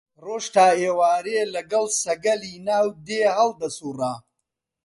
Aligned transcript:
ڕۆژ 0.25 0.45
تا 0.55 0.67
ئێوارێ 0.81 1.39
لەگەڵ 1.55 1.85
سەگەلی 2.03 2.55
ناو 2.67 2.87
دێ 3.07 3.21
هەڵدەسووڕا 3.37 4.13